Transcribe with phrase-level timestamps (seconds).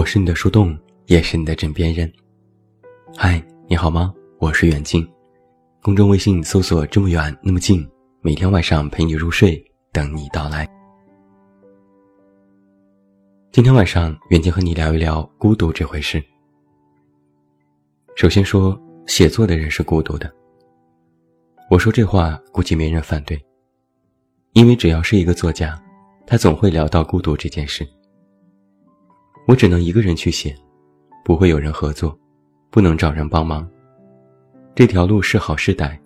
[0.00, 0.74] 我是你的树洞，
[1.08, 2.10] 也是你的枕边人。
[3.18, 4.14] 嗨，你好吗？
[4.38, 5.06] 我是远近，
[5.82, 7.86] 公众微信搜索“这么远那么近”，
[8.22, 10.66] 每天晚上陪你入睡，等你到来。
[13.52, 16.24] 今天晚上，远近和你聊一聊孤独这回事。
[18.16, 20.32] 首先说，写作的人是孤独的。
[21.68, 23.38] 我说这话，估计没人反对，
[24.54, 25.78] 因为只要是一个作家，
[26.26, 27.86] 他总会聊到孤独这件事。
[29.50, 30.54] 我只能一个人去写，
[31.24, 32.16] 不会有人合作，
[32.70, 33.68] 不能找人帮忙。
[34.76, 35.98] 这条路是好是歹，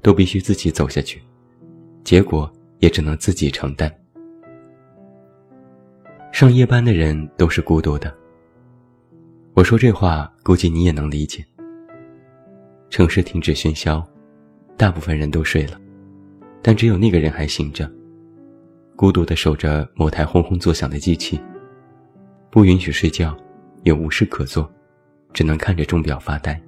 [0.00, 1.20] 都必须自己走下去，
[2.04, 3.92] 结果也只能自己承担。
[6.30, 8.14] 上夜班的人都是孤独的。
[9.54, 11.44] 我说这话，估计你也能理解。
[12.90, 14.08] 城市停止喧嚣，
[14.76, 15.80] 大部分人都睡了，
[16.62, 17.90] 但只有那个人还醒着，
[18.94, 21.40] 孤独地守着某台轰轰作响的机器。
[22.54, 23.36] 不允许睡觉，
[23.82, 24.72] 也无事可做，
[25.32, 26.58] 只能看着钟表发呆。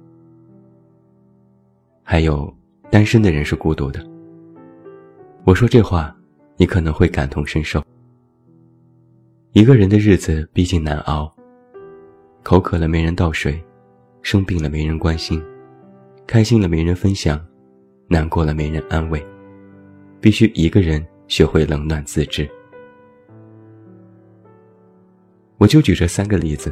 [2.03, 2.53] 还有，
[2.91, 4.05] 单身的人是孤独的。
[5.45, 6.13] 我说这话，
[6.57, 7.81] 你可能会感同身受。
[9.53, 11.33] 一个人的日子毕竟难熬，
[12.43, 13.57] 口渴了没人倒水，
[14.21, 15.41] 生病了没人关心，
[16.27, 17.41] 开心了没人分享，
[18.09, 19.25] 难过了没人安慰，
[20.19, 22.45] 必须一个人学会冷暖自知。
[25.57, 26.71] 我就举这三个例子，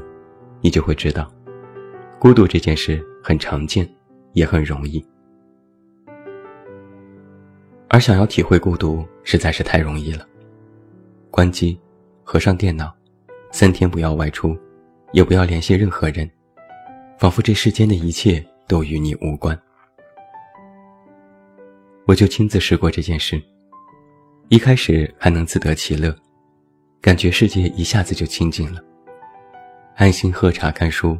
[0.61, 1.31] 你就会知道，
[2.19, 3.89] 孤独这件事很常见，
[4.33, 5.03] 也很容易。
[7.89, 10.27] 而想要体会孤独，实在是太容易了。
[11.31, 11.79] 关机，
[12.23, 12.93] 合上电脑，
[13.51, 14.55] 三天不要外出，
[15.13, 16.29] 也不要联系任何人，
[17.17, 19.59] 仿佛这世间的一切都与你无关。
[22.05, 23.41] 我就亲自试过这件事，
[24.49, 26.15] 一开始还能自得其乐。
[27.05, 28.83] 感觉世界一下子就清静了，
[29.95, 31.15] 安心喝茶看书，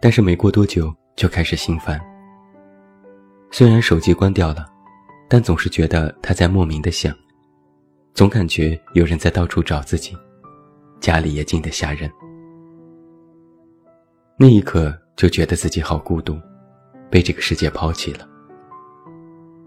[0.00, 2.00] 但是没过多久就开始心烦。
[3.50, 4.64] 虽然手机关掉了，
[5.28, 7.12] 但总是觉得它在莫名的响，
[8.14, 10.16] 总感觉有人在到处找自己，
[11.00, 12.08] 家里也静得吓人。
[14.36, 16.40] 那一刻就觉得自己好孤独，
[17.10, 18.28] 被这个世界抛弃了。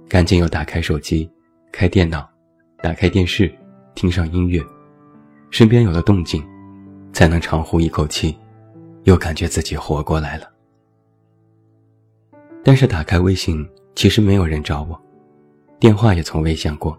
[0.08, 1.30] 赶紧又打开手机，
[1.70, 2.26] 开电脑，
[2.82, 3.54] 打开电视，
[3.94, 4.64] 听上音乐。
[5.52, 6.42] 身边有了动静，
[7.12, 8.36] 才能长呼一口气，
[9.04, 10.50] 又感觉自己活过来了。
[12.64, 15.00] 但是打开微信，其实没有人找我，
[15.78, 16.98] 电话也从未响过，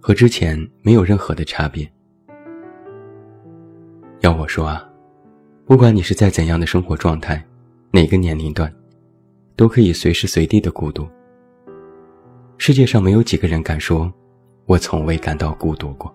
[0.00, 1.90] 和之前没有任何的差别。
[4.20, 4.88] 要我说啊，
[5.66, 7.44] 不管你是在怎样的生活状态，
[7.90, 8.72] 哪个年龄段，
[9.56, 11.04] 都可以随时随地的孤独。
[12.58, 14.12] 世界上没有几个人敢说，
[14.66, 16.14] 我从未感到孤独过。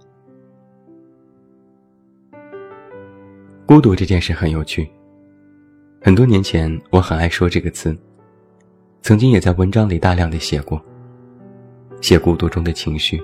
[3.68, 4.88] 孤独这件事很有趣。
[6.00, 7.98] 很多年前，我很爱说这个词，
[9.02, 10.80] 曾经也在文章里大量的写过，
[12.00, 13.20] 写孤独中的情绪，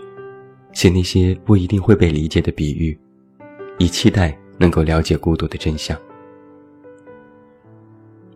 [0.73, 2.97] 写那些不一定会被理解的比喻，
[3.77, 5.95] 以期待能够了解孤独的真相。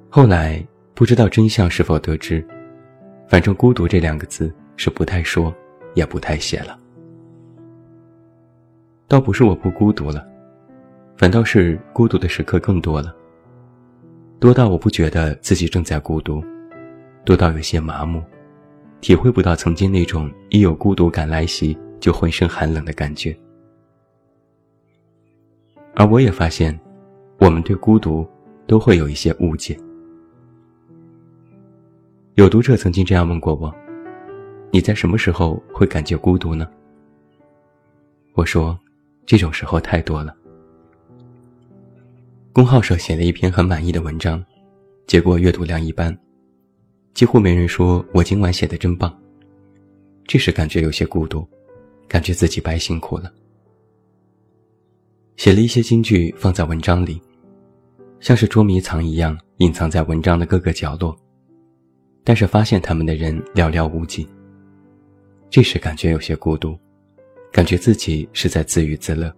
[0.08, 2.46] 后来不知道真相是否得知，
[3.28, 5.52] 反正“孤独”这两个字是不太说，
[5.96, 6.80] 也不太写了。
[9.08, 10.35] 倒不是我不孤独了。
[11.18, 13.16] 反倒是孤独的时刻更多了，
[14.38, 16.44] 多到我不觉得自己正在孤独，
[17.24, 18.22] 多到有些麻木，
[19.00, 23.36] 体会不到曾经那种一有孤独感来袭就浑身寒冷的感觉。
[25.96, 26.78] 而我也发现，
[27.40, 28.28] 我们对孤独
[28.68, 29.78] 都会有一些误解。
[32.34, 33.74] 有读者曾经这样问过我
[34.70, 36.68] ：“你在什么时候会感觉孤独呢？”
[38.36, 38.78] 我说
[39.26, 40.36] ：“这种时候太多了。”
[42.56, 44.42] 公号上写了一篇很满意的文章，
[45.08, 46.18] 结果阅读量一般，
[47.14, 49.14] 几乎没人说我今晚写的真棒。
[50.26, 51.46] 这时感觉有些孤独，
[52.08, 53.30] 感觉自己白辛苦了。
[55.36, 57.22] 写了一些金句放在文章里，
[58.22, 61.14] 像是捉迷藏一样隐藏在文章的各个角落，
[62.24, 64.26] 但是发现他们的人寥寥无几。
[65.50, 66.80] 这时感觉有些孤独，
[67.52, 69.30] 感觉自己是在自娱自乐。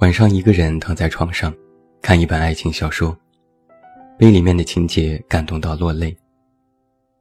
[0.00, 1.54] 晚上一个人躺在床上，
[2.00, 3.14] 看一本爱情小说，
[4.18, 6.16] 被里面的情节感动到落泪。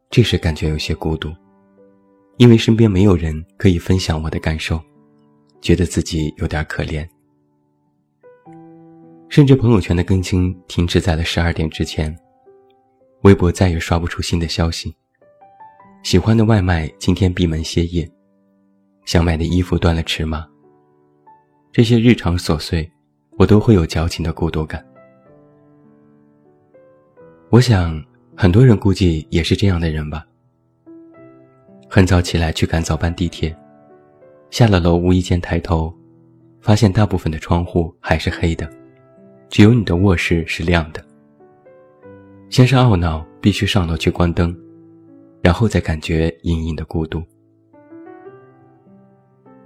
[0.10, 1.30] 这时感觉有些孤独，
[2.38, 4.82] 因为身边没有人可以分享我的感受，
[5.60, 7.06] 觉得自己有点可怜。
[9.28, 12.18] 甚至朋友圈的更新停止在了十二点之前，
[13.24, 14.96] 微博再也刷不出新的消息。
[16.04, 18.10] 喜欢的外卖今天闭门歇业，
[19.04, 20.49] 想买的衣服断了尺码。
[21.72, 22.90] 这些日常琐碎，
[23.38, 24.84] 我都会有矫情的孤独感。
[27.52, 28.04] 我想，
[28.36, 30.26] 很多人估计也是这样的人吧。
[31.88, 33.56] 很早起来去赶早班地铁，
[34.50, 35.94] 下了楼无意间抬头，
[36.60, 38.68] 发现大部分的窗户还是黑的，
[39.48, 41.04] 只有你的卧室是亮的。
[42.50, 44.58] 先是懊恼，必须上楼去关灯，
[45.44, 47.22] 然后再感觉隐隐的孤独。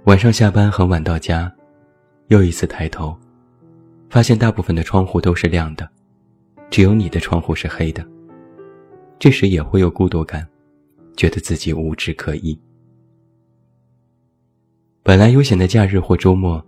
[0.04, 1.50] 晚上下班很晚到家，
[2.28, 3.16] 又一次抬头，
[4.08, 5.88] 发现大部分的窗户都是亮的，
[6.70, 8.04] 只有你的窗户是黑的。
[9.18, 10.46] 这时也会有孤独感，
[11.16, 12.58] 觉得自己无枝可依。
[15.02, 16.64] 本来悠闲的假日或周末，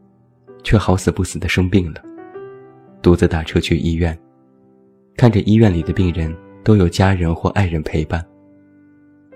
[0.63, 2.03] 却好死不死的生病了，
[3.01, 4.17] 独自打车去医院。
[5.17, 8.25] 看着医院里的病人都有家人或爱人陪伴，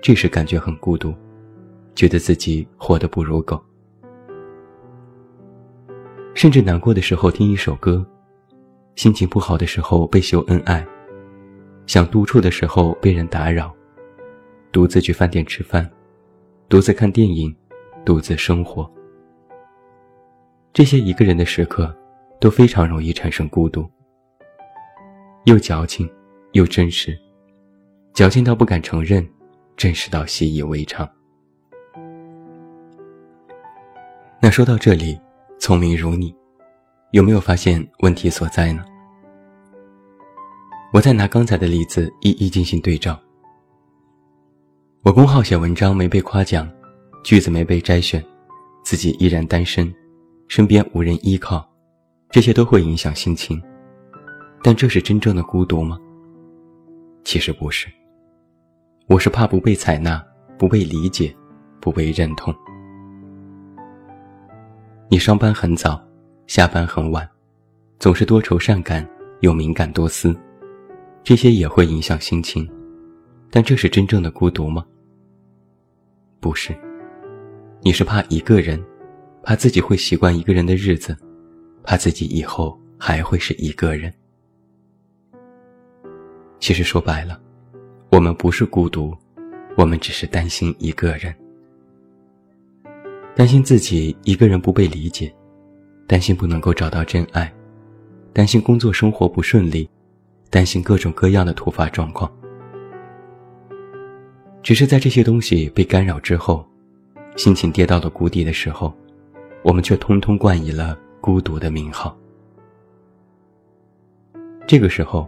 [0.01, 1.13] 这时感觉很孤独，
[1.95, 3.59] 觉得自己活得不如狗。
[6.33, 8.05] 甚至难过的时候听一首歌，
[8.95, 10.85] 心情不好的时候被秀恩爱，
[11.85, 13.73] 想独处的时候被人打扰，
[14.71, 15.89] 独自去饭店吃饭，
[16.69, 17.53] 独自看电影，
[18.05, 18.89] 独自生活。
[20.73, 21.93] 这些一个人的时刻，
[22.39, 23.85] 都非常容易产生孤独。
[25.45, 26.09] 又矫情，
[26.53, 27.17] 又真实，
[28.13, 29.27] 矫情到不敢承认，
[29.75, 31.07] 真实到习以为常。
[34.41, 35.19] 那说到这里，
[35.61, 36.35] 聪明如你，
[37.11, 38.83] 有没有发现问题所在呢？
[40.91, 43.17] 我再拿刚才的例子一一进行对照。
[45.03, 46.67] 我公号写文章没被夸奖，
[47.23, 48.25] 句子没被摘选，
[48.83, 49.93] 自己依然单身，
[50.47, 51.63] 身边无人依靠，
[52.31, 53.61] 这些都会影响心情。
[54.63, 55.99] 但这是真正的孤独吗？
[57.23, 57.87] 其实不是。
[59.05, 60.25] 我是怕不被采纳、
[60.57, 61.31] 不被理解、
[61.79, 62.51] 不被认同。
[65.13, 66.01] 你上班很早，
[66.47, 67.29] 下班很晚，
[67.99, 69.05] 总是多愁善感
[69.41, 70.33] 又敏感多思，
[71.21, 72.65] 这些也会影响心情。
[73.49, 74.85] 但这是真正的孤独吗？
[76.39, 76.73] 不是。
[77.81, 78.81] 你是怕一个人，
[79.43, 81.13] 怕自己会习惯一个人的日子，
[81.83, 84.13] 怕自己以后还会是一个人。
[86.61, 87.37] 其实说白了，
[88.11, 89.13] 我们不是孤独，
[89.75, 91.35] 我们只是担心一个人，
[93.41, 95.33] 担心自己一个人不被理解，
[96.05, 97.51] 担心不能够找到真爱，
[98.33, 99.89] 担心工作生活不顺利，
[100.51, 102.31] 担心各种各样的突发状况。
[104.61, 106.63] 只是在这些东西被干扰之后，
[107.35, 108.95] 心情跌到了谷底的时候，
[109.63, 112.15] 我们却通通冠以了孤独的名号。
[114.67, 115.27] 这个时候。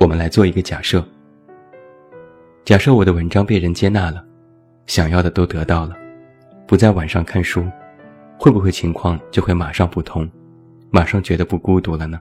[0.00, 1.06] 我们来做一个假设。
[2.64, 4.24] 假设我的文章被人接纳了，
[4.86, 5.94] 想要的都得到了，
[6.70, 7.68] 不在晚上看书，
[8.38, 10.30] 会不会情况就会马上不同，
[10.88, 12.20] 马上觉得不孤独了呢？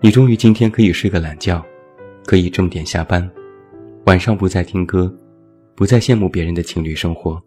[0.00, 1.60] 你终于今天可以睡个懒觉，
[2.26, 3.28] 可以正点下班，
[4.06, 5.12] 晚上不再听歌，
[5.74, 7.42] 不再羡慕别人的情侣生活。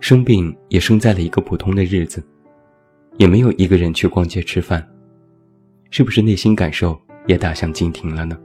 [0.00, 2.26] 生病也生在了一个普通的日子，
[3.18, 4.82] 也没有一个人去逛街吃饭。
[5.90, 8.38] 是不是内心感受也大相径庭了呢？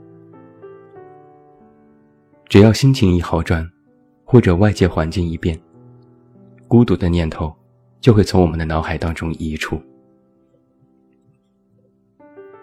[2.50, 3.66] 只要心情一好转，
[4.32, 5.60] 或者外界环境一变，
[6.66, 7.54] 孤独的念头
[8.00, 9.78] 就会从我们的脑海当中移出。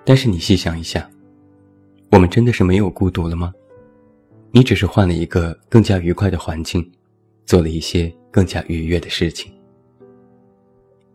[0.03, 1.07] 但是你细想一下，
[2.11, 3.53] 我们真的是没有孤独了吗？
[4.49, 6.91] 你只是换了一个更加愉快的环境，
[7.45, 9.53] 做了一些更加愉悦的事情，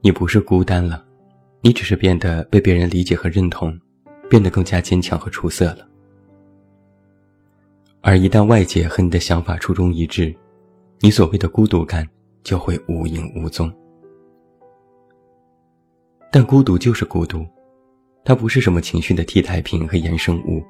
[0.03, 1.05] 你不是孤单了。
[1.63, 3.77] 你只是变得被别人理解和认同，
[4.31, 5.79] 变得更加坚强和出色了。
[8.03, 10.33] 而一旦外界和你的想法初衷一致，
[11.01, 12.09] 你所谓的孤独感
[12.43, 13.73] 就会无影无踪。
[16.33, 17.47] 但孤独就是孤独，
[18.25, 20.63] 它不是什么情绪的替代品和衍生物，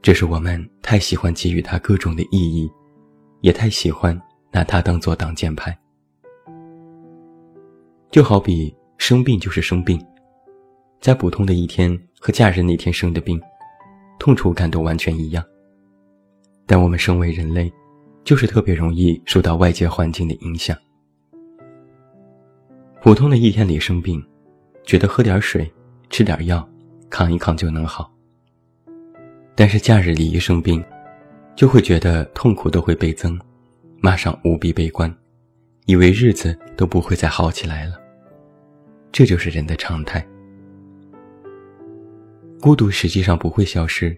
[0.00, 2.70] 这是我们太喜欢给予它各种的意义，
[3.40, 5.76] 也太喜欢拿它当做挡箭牌。
[8.10, 8.74] 就好比。
[8.98, 10.00] 生病就是生病，
[11.00, 13.40] 在普通的一天和假日那天生的病，
[14.20, 15.44] 痛楚感都完全一样。
[16.66, 17.68] 但我们身为人类，
[18.24, 20.76] 就是特别容易受到外界环境的影响。
[23.02, 24.24] 普通的一天里生病，
[24.84, 25.70] 觉得喝点水、
[26.08, 26.66] 吃点药、
[27.10, 28.12] 扛一扛就能好。
[29.54, 30.82] 但是假日里一生病，
[31.56, 33.38] 就会觉得痛苦都会倍增，
[34.00, 35.12] 马上无比悲观，
[35.86, 38.00] 以为日子都不会再好起来了。
[39.10, 40.26] 这就是人的常态。
[42.60, 44.16] 孤独实际上不会消失，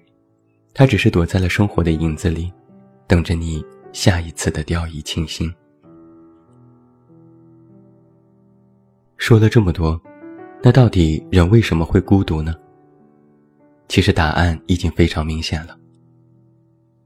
[0.74, 2.52] 它只是躲在了生活的影子里，
[3.06, 5.54] 等着你下一次的掉以轻心。
[9.16, 9.98] 说了这么多，
[10.60, 12.52] 那到底人为什么会孤独呢？
[13.86, 15.78] 其实答案已经非常明显了。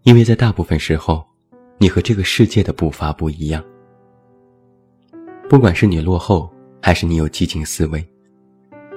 [0.05, 1.23] 因为在大部分时候，
[1.77, 3.63] 你和这个世界的步伐不一样。
[5.47, 8.03] 不管是你落后，还是你有激进思维，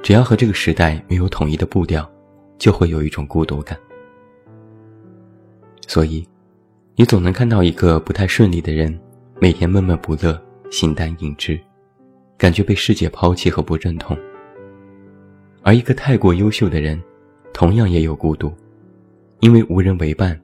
[0.01, 2.09] 只要和这个时代没有统一的步调，
[2.57, 3.77] 就会有一种孤独感。
[5.87, 6.25] 所以，
[6.95, 8.99] 你总能看到一个不太顺利的人，
[9.39, 11.59] 每天闷闷不乐、形单影只，
[12.37, 14.15] 感觉被世界抛弃和不认同；
[15.63, 17.01] 而一个太过优秀的人，
[17.53, 18.53] 同样也有孤独，
[19.39, 20.39] 因为无人为伴，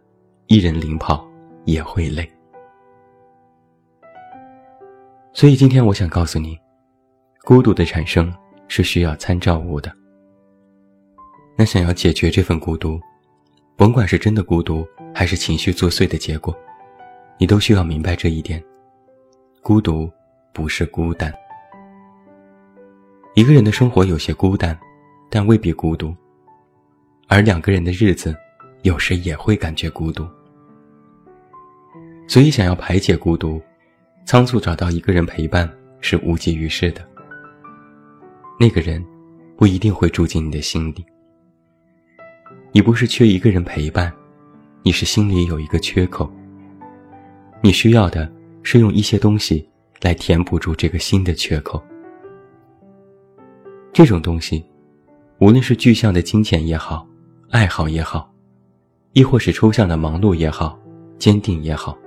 [0.48, 1.27] 一人领跑
[1.66, 2.27] 也会累。
[5.34, 6.58] 所以今天我想告诉你，
[7.44, 8.34] 孤独的产生
[8.70, 9.92] 是需要参照物的。
[11.58, 13.00] 那想要解决这份孤独，
[13.75, 16.55] 甭管是真的孤独还是情绪作祟的结果，
[17.39, 18.63] 你都需要明白这一点：
[19.63, 20.07] 孤独
[20.53, 21.33] 不是孤单。
[23.33, 24.77] 一个人的生活有些孤单，
[25.27, 26.15] 但未必孤独。
[27.27, 28.38] 而两个人的日子，
[28.83, 30.24] 有时也会感觉孤独。
[32.27, 33.59] 所以，想要排解孤独，
[34.24, 35.67] 仓促找到一个人陪伴
[36.00, 37.01] 是无济于事的。
[38.59, 39.03] 那个人，
[39.57, 41.03] 不一定会住进你的心里。
[42.71, 44.13] 你不是缺一个人陪伴，
[44.84, 46.31] 你是心里有一个缺口。
[47.62, 48.31] 你需要的
[48.63, 49.67] 是用一些东西
[50.01, 51.84] 来填补住这个新的缺口。
[53.91, 54.63] 这种东西，
[55.39, 57.07] 无论是具象的金钱也好。
[57.50, 58.29] 爱好也好，
[59.13, 60.77] 亦或是抽象的忙碌也好，
[61.17, 61.98] 坚定也好，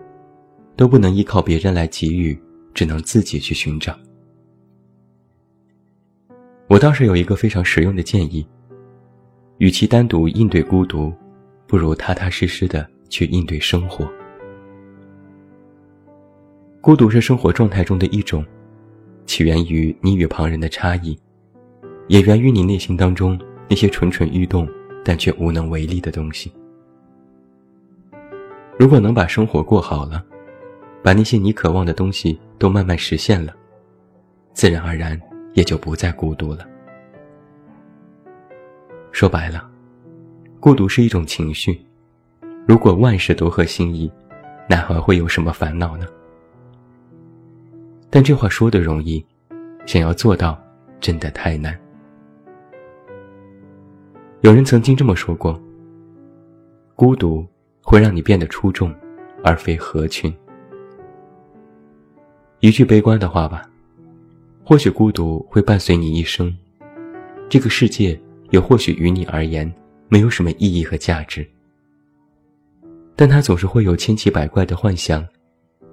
[0.76, 2.38] 都不能依靠别人来给予，
[2.74, 3.98] 只能自己去寻找。
[6.68, 8.46] 我倒是有一个非常实用的建议：，
[9.56, 11.10] 与其单独应对孤独，
[11.70, 14.10] 不如踏踏实实的去应对生活。
[16.80, 18.44] 孤独是生活状态中的一种，
[19.24, 21.16] 起源于你与旁人的差异，
[22.08, 24.68] 也源于你内心当中那些蠢蠢欲动。
[25.02, 26.52] 但却无能为力的东西。
[28.78, 30.22] 如果能把生活过好了，
[31.02, 33.56] 把那些你渴望的东西都慢慢实现了，
[34.52, 35.18] 自然而然
[35.54, 36.68] 也就不再孤独了。
[39.10, 39.69] 说白了，
[40.60, 41.80] 孤独是一种情绪。
[42.68, 44.12] 如果万事都合心意，
[44.68, 46.06] 哪还会有什么烦恼呢？
[48.10, 49.24] 但这话说的容易，
[49.86, 50.62] 想要做到，
[51.00, 51.74] 真的太难。
[54.42, 55.58] 有人曾经这么说过
[56.94, 57.46] ：“孤独
[57.82, 58.94] 会让你变得出众，
[59.42, 60.30] 而非合群。”
[62.60, 63.62] 一句悲观的话吧，
[64.62, 66.54] 或许孤独会伴随你一生，
[67.48, 69.72] 这个世界也或许于你而言
[70.10, 71.48] 没有什么意义和价值，
[73.14, 75.26] 但它总是会有千奇百怪的幻想，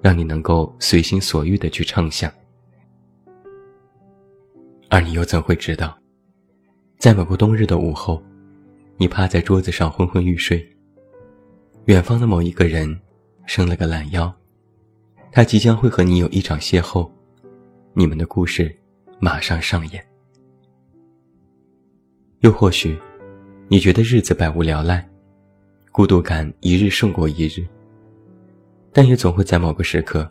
[0.02, 2.30] 让你能够随心所欲的去畅想。
[4.90, 5.96] 而你又怎会知道，
[6.98, 8.20] 在某个冬日的午后？
[9.00, 10.68] 你趴在桌子上昏昏欲睡，
[11.84, 13.00] 远方的某一个人
[13.46, 14.34] 伸了个懒腰，
[15.30, 17.08] 他即将会和你有一场邂逅，
[17.94, 18.76] 你们的故事
[19.20, 20.04] 马上上演。
[22.40, 22.98] 又或许，
[23.70, 25.06] 你觉得日子百无聊赖，
[25.92, 27.66] 孤独感一日胜过一日，
[28.94, 30.26] 但也总会在某个时刻，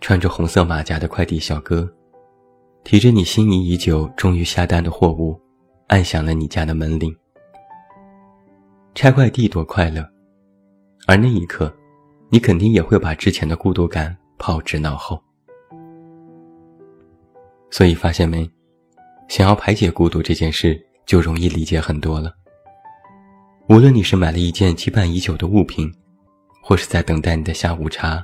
[0.00, 1.92] 穿着红色马甲的快递小哥，
[2.84, 5.36] 提着你心仪已久、终于下单的货物，
[5.88, 7.12] 按响了你家的门铃。
[8.94, 10.08] 拆快递多快乐，
[11.08, 11.74] 而那一刻，
[12.30, 15.20] 你肯定也会把之前的孤独感抛之脑后。
[17.72, 18.48] 所以发现没，
[19.26, 22.32] 想要排解孤独这件事就容易理解很多了。
[23.72, 25.90] 无论你是买了一件期盼已久的物品，
[26.60, 28.22] 或是在等待你的下午茶，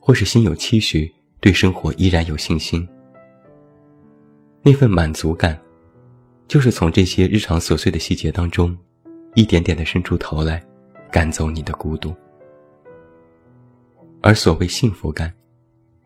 [0.00, 1.08] 或是心有期许，
[1.38, 2.84] 对生活依然有信心，
[4.62, 5.56] 那份满足感，
[6.48, 8.76] 就是从这些日常琐碎的细节当中。
[9.36, 10.60] 一点点的伸出头来，
[11.12, 12.12] 赶走你的孤独。
[14.20, 15.32] 而所谓幸福感，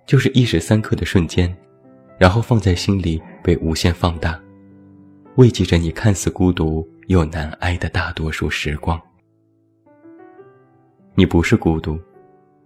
[0.05, 1.57] 就是一时三刻的瞬间，
[2.19, 4.39] 然后放在心里被无限放大，
[5.37, 9.01] 慰藉着你看似孤独又难挨的大多数时光。
[11.17, 11.99] 你不是孤独，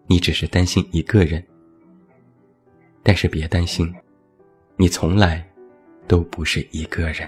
[0.07, 1.43] 你只是担心一个人。
[3.03, 3.91] 但是别担心，
[4.77, 5.43] 你从来
[6.07, 7.27] 都不是一个人。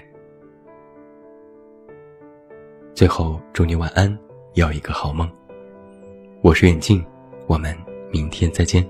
[2.93, 4.15] 最后，祝你晚安，
[4.53, 5.27] 有一个好梦。
[6.43, 7.03] 我是远近，
[7.47, 7.75] 我们
[8.11, 8.87] 明天再见。